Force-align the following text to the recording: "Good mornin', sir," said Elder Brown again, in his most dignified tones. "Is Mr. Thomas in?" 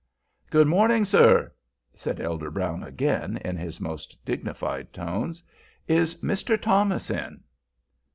"Good 0.49 0.65
mornin', 0.65 1.05
sir," 1.05 1.53
said 1.93 2.19
Elder 2.19 2.49
Brown 2.49 2.81
again, 2.81 3.37
in 3.45 3.55
his 3.55 3.79
most 3.79 4.17
dignified 4.25 4.91
tones. 4.91 5.43
"Is 5.87 6.21
Mr. 6.23 6.59
Thomas 6.59 7.11
in?" 7.11 7.43